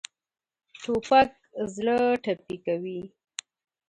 توپک 0.81 1.29
زړه 1.75 1.97
ټپي 2.23 2.57
کوي. 2.65 3.01